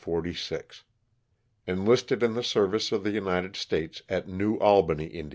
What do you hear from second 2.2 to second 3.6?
in the service of the United